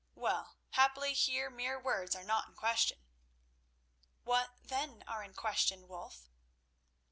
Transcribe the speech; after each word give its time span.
Well, 0.15 0.57
happily 0.71 1.13
here 1.13 1.51
mere 1.51 1.79
words 1.79 2.15
are 2.15 2.23
not 2.23 2.47
in 2.47 2.55
question." 2.55 3.03
"What, 4.23 4.49
then, 4.63 5.03
are 5.05 5.23
in 5.23 5.35
question, 5.35 5.87
Wulf?" 5.87 6.31